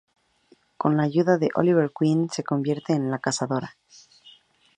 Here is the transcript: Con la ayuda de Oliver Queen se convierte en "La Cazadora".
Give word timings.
Con 0.77 0.97
la 0.97 1.03
ayuda 1.03 1.37
de 1.37 1.49
Oliver 1.53 1.91
Queen 1.95 2.27
se 2.31 2.43
convierte 2.43 2.93
en 2.93 3.11
"La 3.11 3.19
Cazadora". 3.19 3.77